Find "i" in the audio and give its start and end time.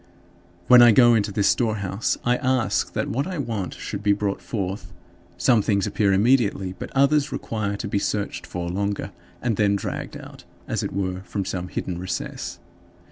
0.81-0.91, 2.25-2.37, 3.27-3.37